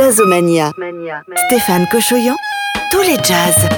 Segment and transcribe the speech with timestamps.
[0.00, 0.72] Jazzomania.
[1.46, 2.34] Stéphane Cochoyan,
[2.90, 3.68] tous les jazz.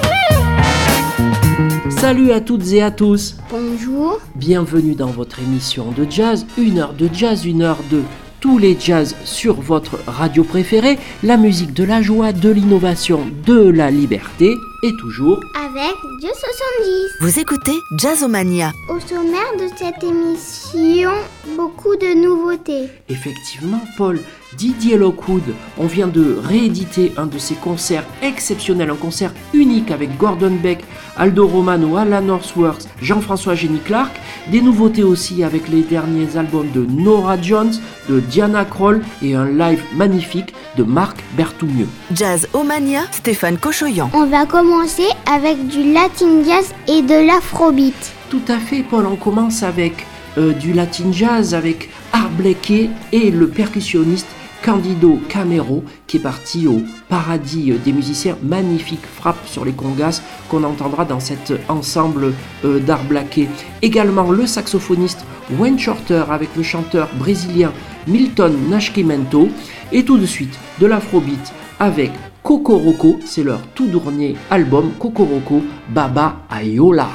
[1.91, 3.39] Salut à toutes et à tous.
[3.51, 4.21] Bonjour.
[4.37, 8.03] Bienvenue dans votre émission de jazz, une heure de jazz, une heure de
[8.39, 13.69] tous les jazz sur votre radio préférée, la musique de la joie, de l'innovation, de
[13.71, 14.55] la liberté
[14.85, 17.17] et toujours avec Dieu 70.
[17.21, 18.71] Vous écoutez Jazzomania.
[18.89, 21.11] Au sommaire de cette émission,
[21.57, 22.89] beaucoup de nouveautés.
[23.09, 24.21] Effectivement, Paul,
[24.57, 30.19] Didier Lockwood, on vient de rééditer un de ses concerts exceptionnels, un concert unique avec
[30.19, 30.85] Gordon Beck,
[31.17, 34.13] Aldo Romano, Alan Northworth, Jean-François Jenny Clark,
[34.51, 37.73] des nouveautés aussi avec les derniers albums de Nora Jones,
[38.09, 41.89] de Diana Kroll et un live magnifique de Marc Berthoumieux.
[42.15, 44.11] Jazzomania, Stéphane Cochoyan.
[44.13, 48.13] On va commencer avec du latin jazz et de l'afrobeat.
[48.29, 50.07] Tout à fait, Paul, on commence avec
[50.39, 54.29] euh, du latin jazz avec Art Blakey et le percussionniste
[54.65, 60.65] Candido Camero qui est parti au paradis des musiciens, magnifique frappe sur les congas qu'on
[60.65, 62.33] entendra dans cet ensemble
[62.65, 63.49] euh, d'art blaqué.
[63.83, 65.25] Également le saxophoniste
[65.59, 67.73] Wayne Shorter avec le chanteur brésilien
[68.07, 69.49] Milton Nascimento.
[69.93, 72.11] Et tout de suite de l'afrobeat avec
[72.43, 77.09] Kokoroko, c'est leur tout dernier album Kokoroko Baba Ayola.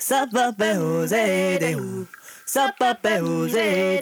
[0.00, 2.06] Sapapé José de Hu,
[2.46, 4.00] Sapapé José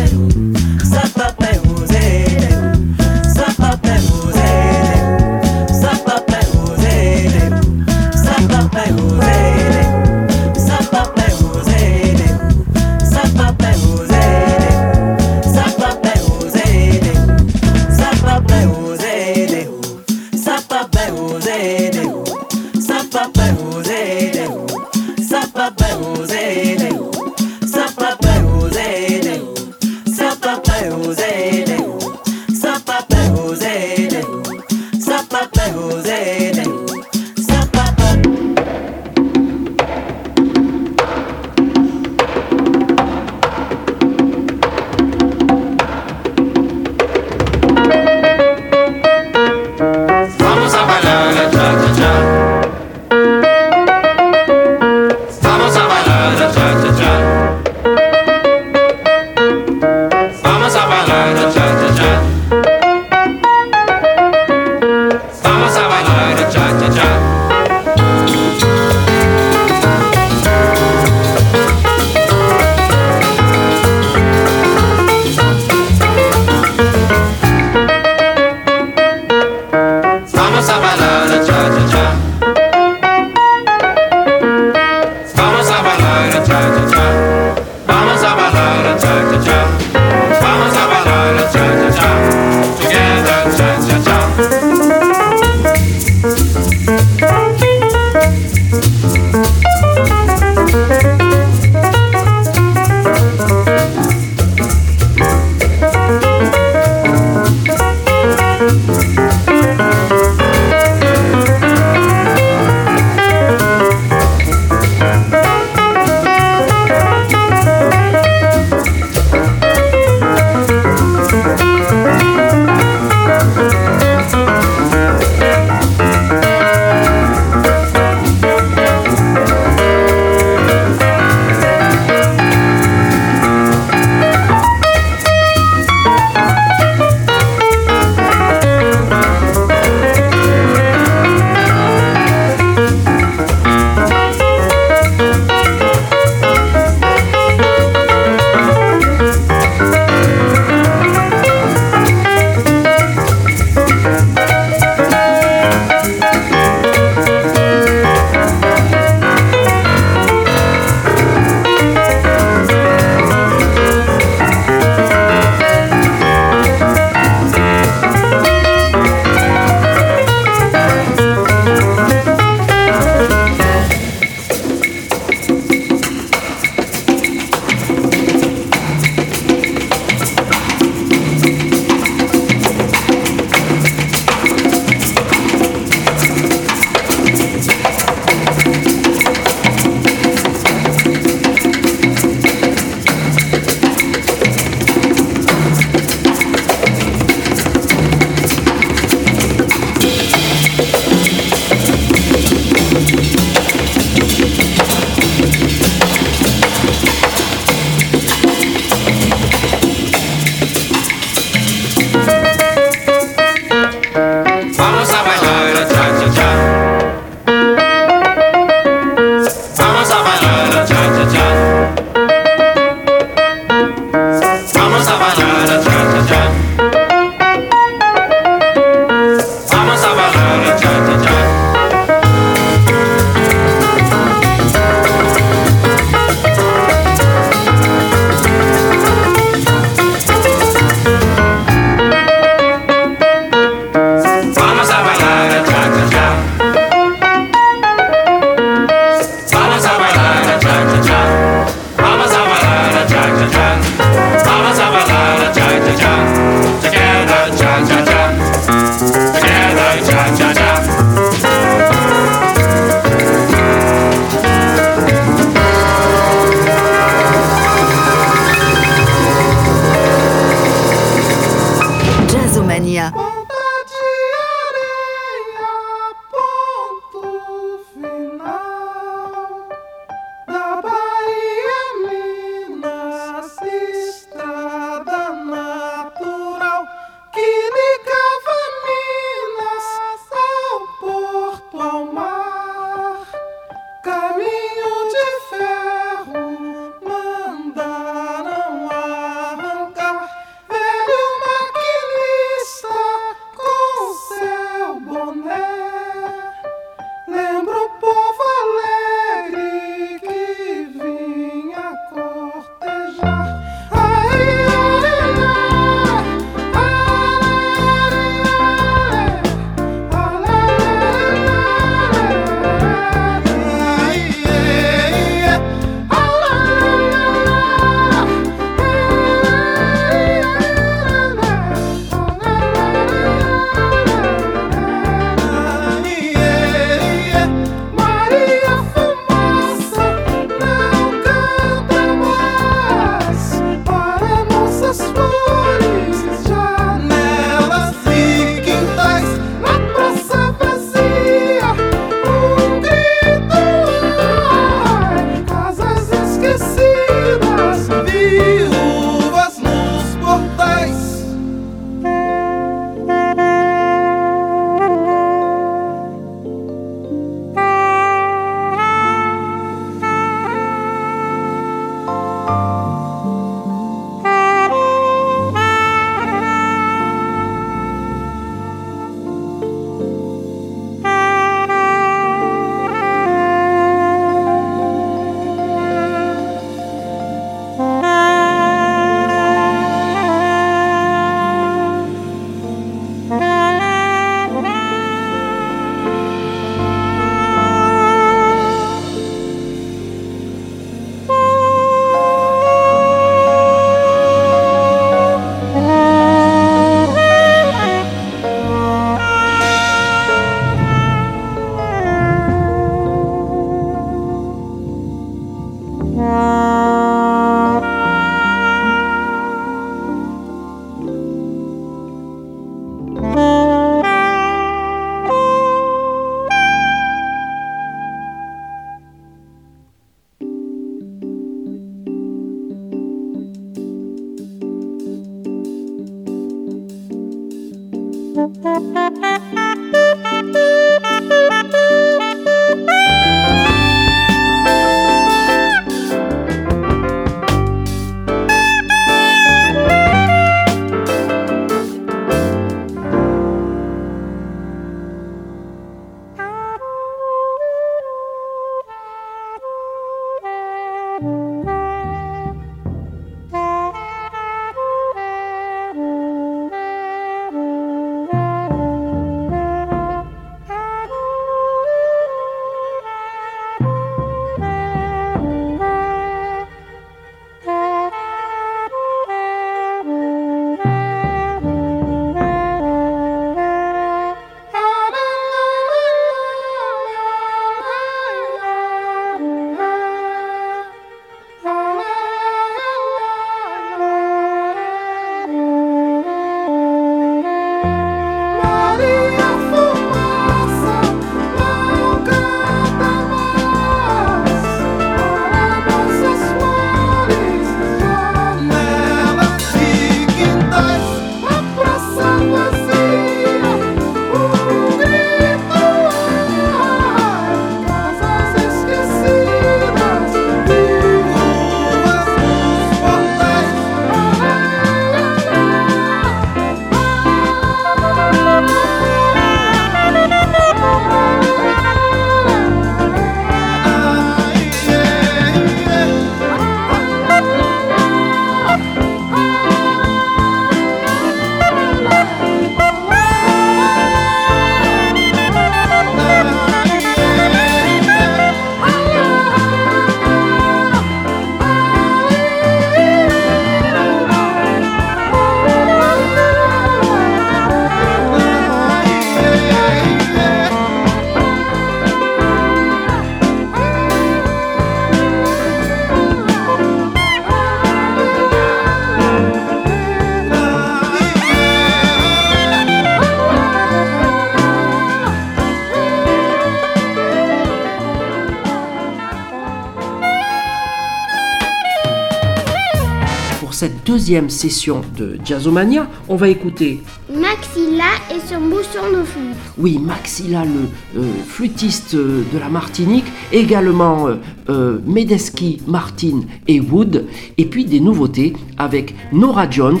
[584.48, 587.00] session de Jazzomania, on va écouter
[587.32, 589.56] Maxilla et son bouchon de flûte.
[589.78, 594.36] Oui, Maxilla, le euh, flûtiste euh, de la Martinique, également euh,
[594.68, 597.24] euh, Medeski, Martin et Wood,
[597.56, 600.00] et puis des nouveautés avec Nora Jones,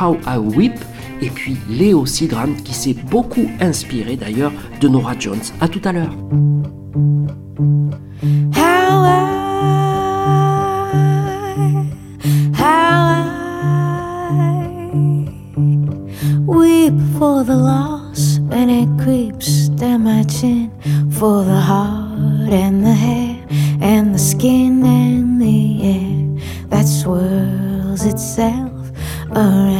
[0.00, 0.78] How I Whip,
[1.20, 5.42] et puis Léo Sidran qui s'est beaucoup inspiré d'ailleurs de Nora Jones.
[5.60, 6.16] À tout à l'heure.
[28.38, 28.90] myself
[29.36, 29.71] around.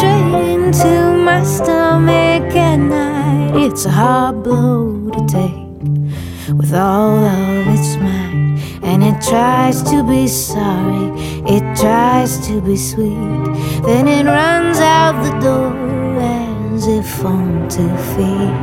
[0.00, 0.92] straight into
[1.28, 3.52] my stomach at night.
[3.54, 8.80] It's a hard blow to take with all of its might.
[8.82, 11.08] And it tries to be sorry,
[11.54, 13.44] it tries to be sweet.
[13.84, 15.76] Then it runs out the door
[16.18, 18.56] as if on two feet.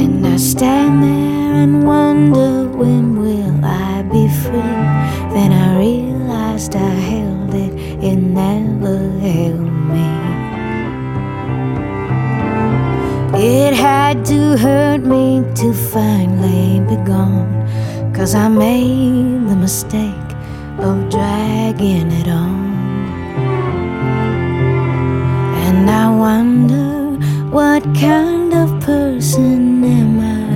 [0.00, 4.80] And I stand there and wonder when will I be free.
[5.34, 7.75] Then I realized I held it
[8.36, 10.08] never held me.
[13.38, 17.50] It had to hurt me to finally be gone,
[18.14, 20.30] cause I made the mistake
[20.78, 22.60] of dragging it on.
[25.64, 27.16] And I wonder
[27.56, 30.48] what kind of person am I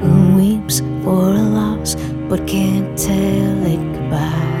[0.00, 1.96] who weeps for a loss
[2.28, 4.53] but can't tell it goodbye.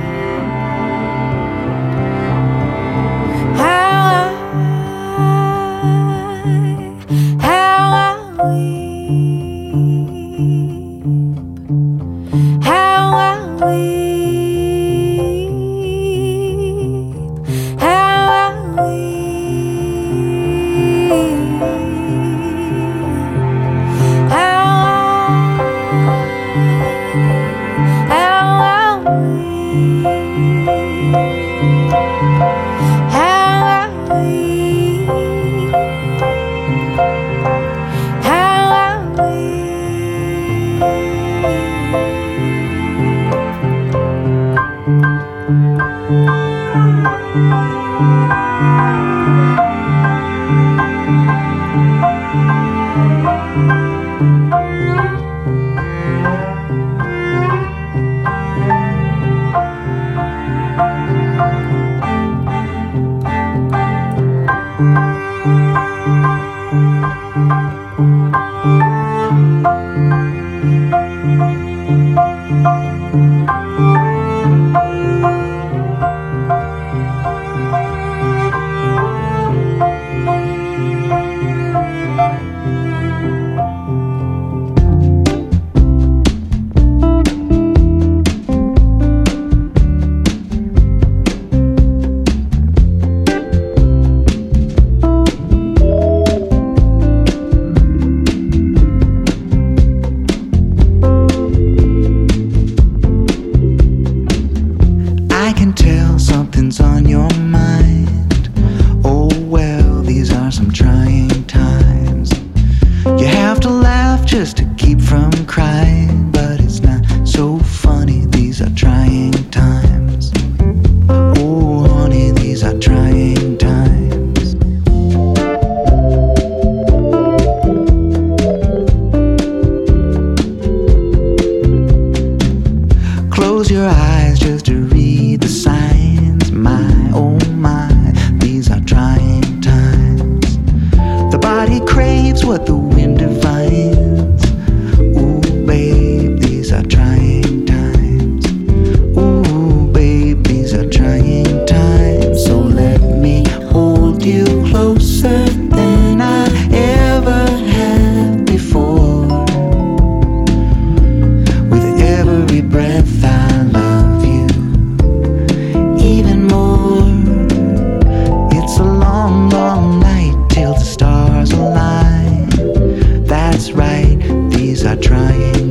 [174.86, 175.63] I trying?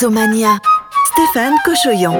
[0.00, 0.58] Jazzomania.
[1.12, 2.18] Stéphane Cochoyan.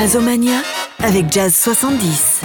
[0.00, 0.62] Jazzomania
[1.00, 2.42] avec Jazz 70.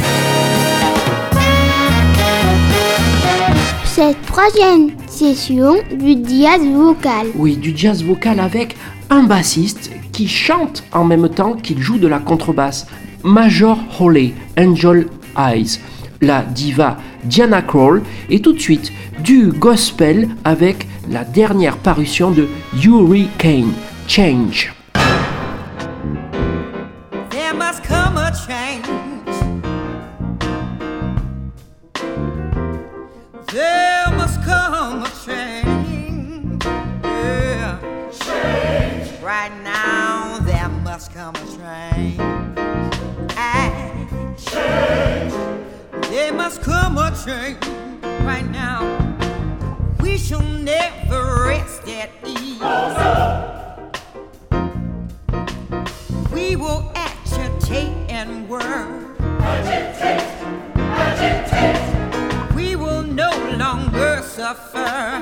[3.86, 7.28] Cette troisième session du jazz vocal.
[7.36, 8.76] Oui, du jazz vocal avec
[9.12, 12.88] un bassiste qui chante en même temps qu'il joue de la contrebasse.
[13.22, 15.06] Major Holly, Angel
[15.38, 15.78] Eyes.
[16.22, 18.92] La diva Diana Krall et tout de suite
[19.24, 22.48] du gospel avec la dernière parution de
[22.84, 23.74] Hurricane,
[24.08, 24.72] Change.
[27.54, 28.86] There must come a change.
[33.52, 36.66] There must come a change.
[37.04, 37.78] Yeah.
[38.12, 39.22] Change.
[39.22, 42.18] Right now, there must come a change.
[44.39, 45.34] Change.
[46.10, 47.63] There must come a change.
[48.26, 48.82] Right now,
[50.02, 52.60] we shall never rest at ease.
[52.60, 53.12] We
[58.54, 58.63] work.
[59.52, 60.22] Agitate,
[61.08, 62.56] agitate.
[62.56, 65.12] We will no longer suffer.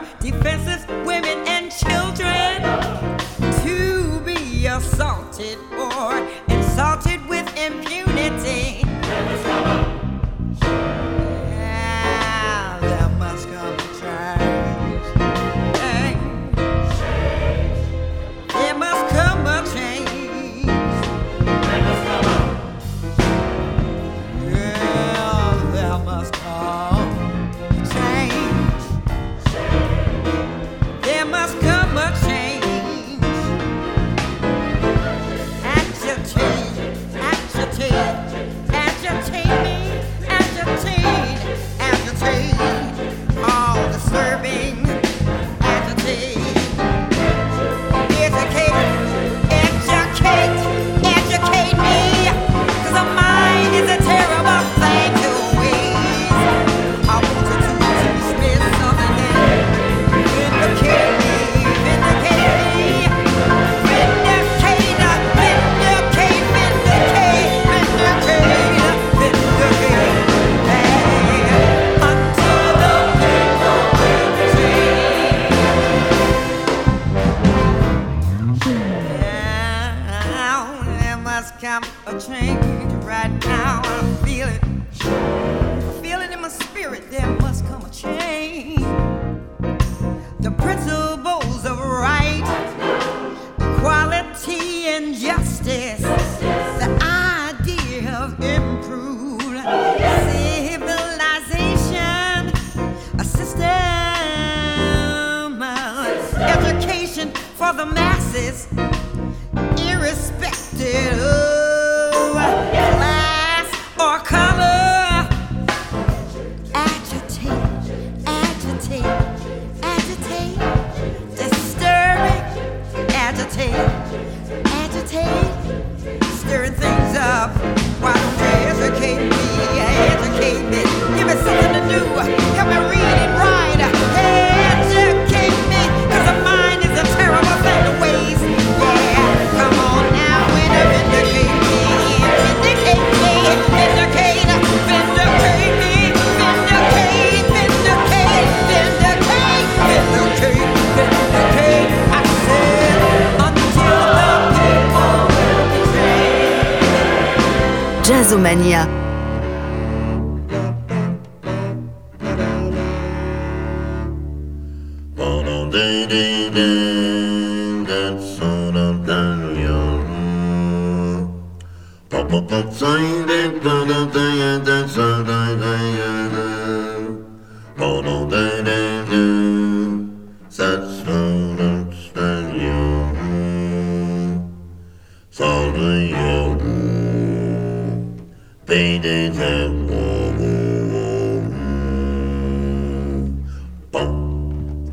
[81.82, 83.71] Come a change right now.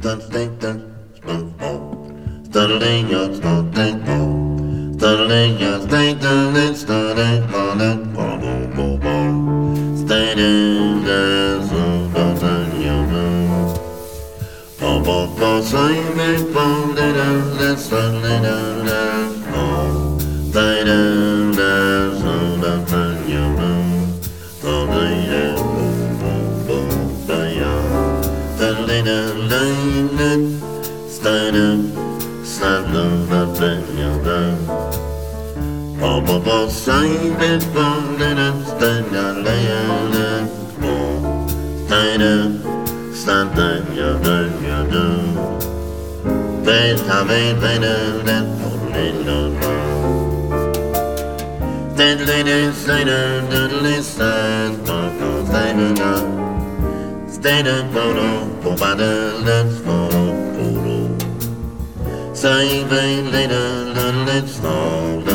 [0.01, 0.21] Bum
[15.03, 17.29] bum bum, so you may bum da da,
[17.59, 18.68] let's da da da.
[36.29, 40.49] Popo sahibi boğdurup dönyalayalım
[40.83, 40.97] Bu
[41.89, 42.53] tayrı
[43.25, 45.23] senden yadın yadın
[46.67, 49.57] Ve tabi benimden fulliyorum
[51.99, 56.29] Deadly slater, deadly sad, Popo sahibi yadın
[57.33, 58.29] Stater photo,
[58.63, 60.97] provided let's photo, photo
[62.35, 64.98] Sahibi later, let's photo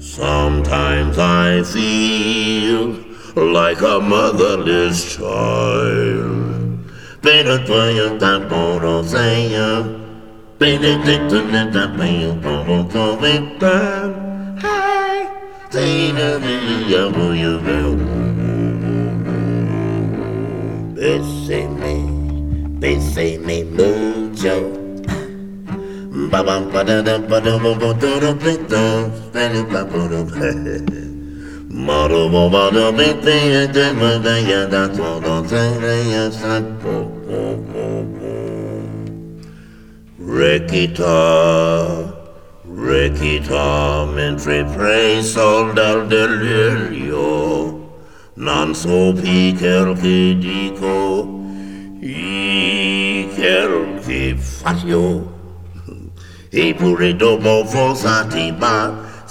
[0.00, 6.78] Sometimes I feel like a motherless child.
[7.22, 7.64] Better
[8.18, 9.98] that gonna.
[10.58, 14.58] Benedictine that man gonna call Hey, down.
[14.60, 15.28] Hey,
[15.70, 16.38] see the
[17.14, 17.96] who you know.
[20.94, 22.04] Bessie me,
[22.78, 24.76] bessie me mucho.
[26.30, 28.56] Ba ba ba da da ba da ba ba da da da
[30.84, 31.09] da.
[31.80, 36.66] Marumu maru bitti yedemi de yeda todo tere yesep
[40.20, 41.20] Rekita
[42.68, 47.80] Rekita mentre prei sol dal delirio
[48.36, 51.40] Non so più quel che dico
[52.02, 55.32] I quel che faccio
[56.50, 59.08] Eppure dopo fosati ma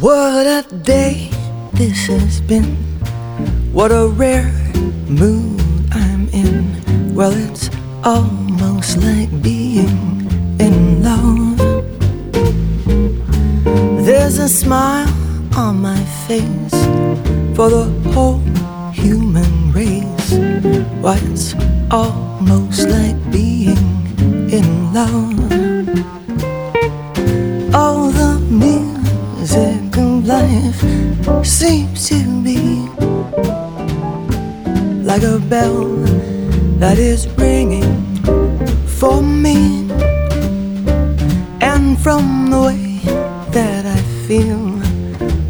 [0.00, 1.28] What a day
[1.72, 2.76] this has been.
[3.72, 4.52] What a rare
[5.08, 7.14] mood I'm in.
[7.16, 7.68] Well, it's
[8.04, 10.22] almost like being
[10.60, 11.58] in love.
[14.06, 15.08] There's a smile
[15.56, 16.78] on my face
[17.56, 18.38] for the whole
[18.92, 20.30] human race.
[21.02, 21.56] Why, it's
[21.90, 23.82] almost like being
[24.48, 25.34] in love.
[27.74, 27.97] All
[31.44, 32.88] seems to be
[35.04, 35.84] like a bell
[36.78, 38.04] that is ringing
[38.86, 39.88] for me.
[41.60, 43.00] And from the way
[43.52, 44.58] that I feel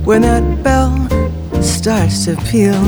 [0.05, 0.93] when that bell
[1.62, 2.82] starts to peal,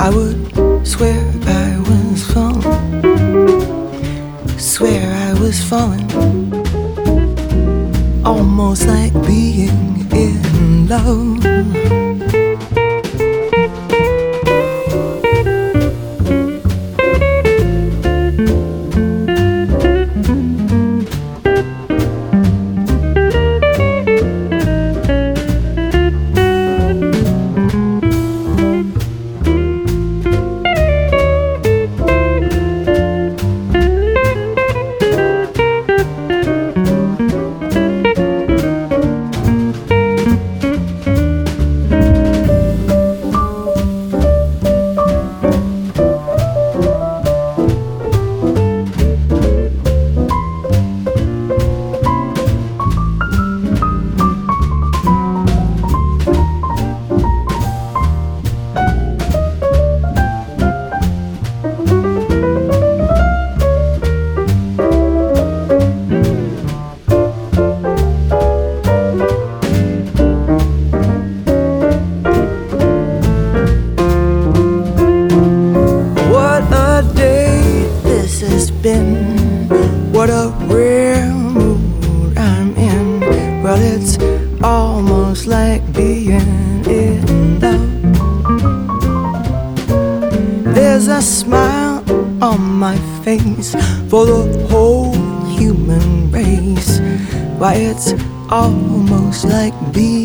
[0.00, 2.78] I would swear I was falling.
[4.58, 6.08] Swear I was falling.
[8.24, 11.47] Almost like being in love.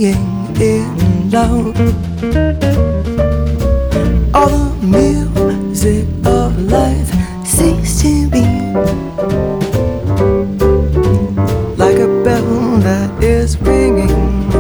[0.03, 1.79] Being in love.
[4.35, 7.09] All the music of life
[7.45, 8.43] seems to be
[11.77, 12.51] like a bell
[12.87, 14.51] that is ringing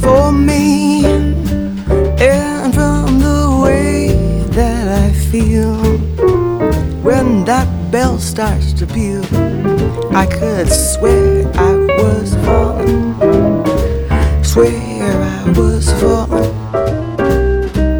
[0.00, 1.04] for me.
[2.18, 4.08] And from the way
[4.58, 5.76] that I feel
[7.02, 9.24] when that bell starts to peal,
[10.16, 11.50] I could swear
[15.60, 16.48] was falling.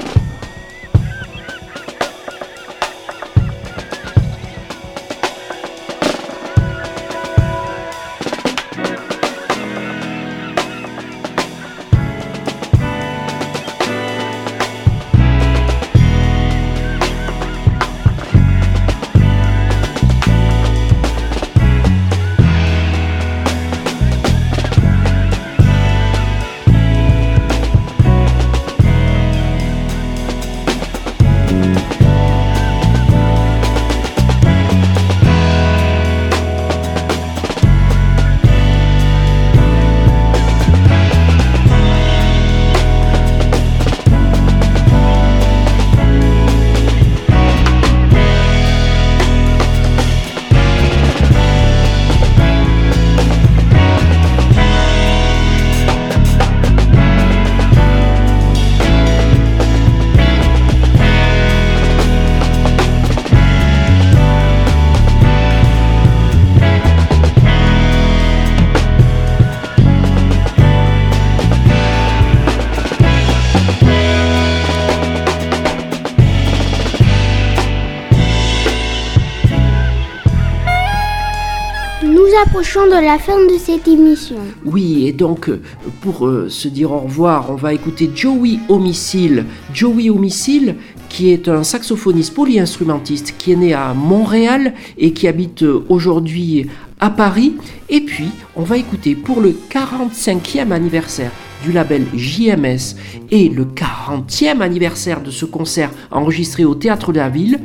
[82.50, 84.34] Approchons de la fin de cette émission.
[84.64, 85.62] Oui, et donc euh,
[86.00, 89.44] pour euh, se dire au revoir, on va écouter Joey Homicile.
[89.72, 90.74] Joey Homicile,
[91.08, 96.66] qui est un saxophoniste polyinstrumentiste qui est né à Montréal et qui habite euh, aujourd'hui
[96.98, 97.54] à Paris.
[97.88, 101.30] Et puis, on va écouter pour le 45e anniversaire
[101.62, 102.96] du label JMS
[103.30, 107.60] et le 40e anniversaire de ce concert enregistré au Théâtre de la Ville,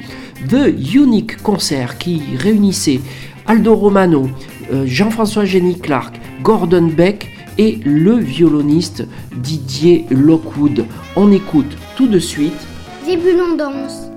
[0.48, 3.00] The Unique Concert qui réunissait
[3.48, 4.28] Aldo Romano,
[4.86, 10.86] Jean-François Jenny Clark, Gordon Beck et le violoniste Didier Lockwood.
[11.16, 12.54] On écoute tout de suite.
[13.06, 14.15] Zébulon danse.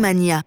[0.00, 0.42] Mania.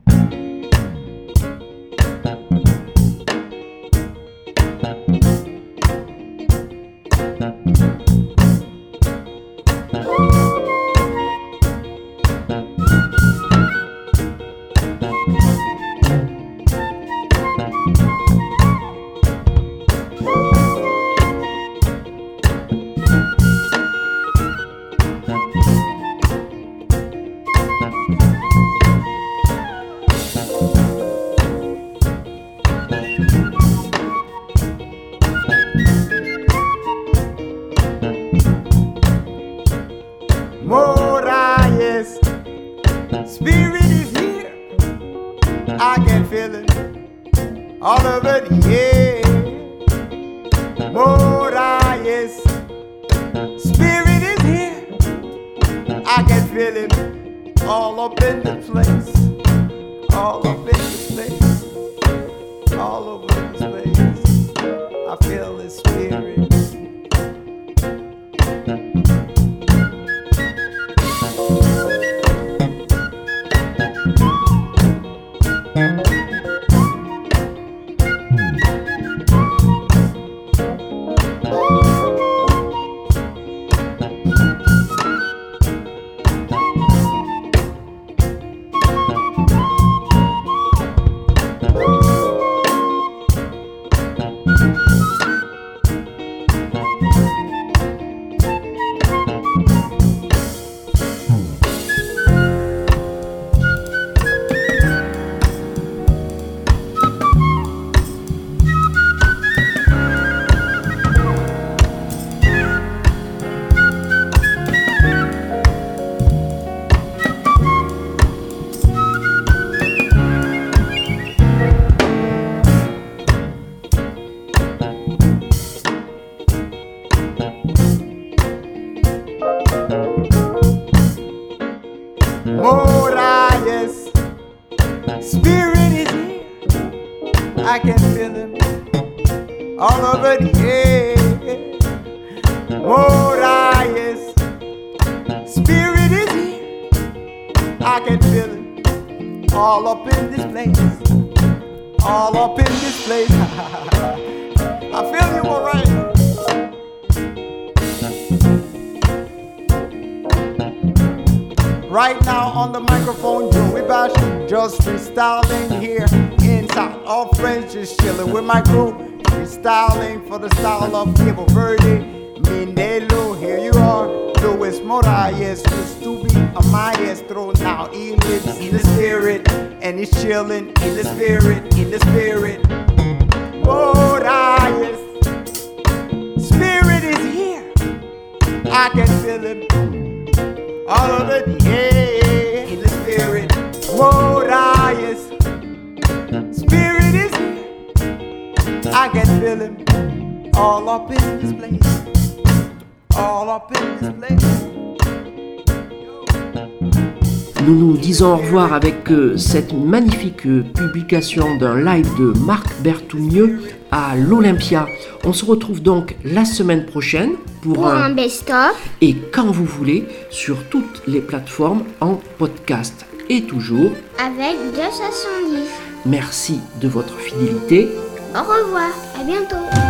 [208.83, 213.61] avec euh, cette magnifique euh, publication d'un live de Marc Berthoumieux
[213.91, 214.87] à l'Olympia.
[215.23, 217.31] On se retrouve donc la semaine prochaine
[217.61, 223.43] pour, un, un best-of et quand vous voulez sur toutes les plateformes en podcast et
[223.43, 225.69] toujours avec 270.
[226.05, 227.87] Merci de votre fidélité.
[228.35, 229.82] Au revoir, à bientôt.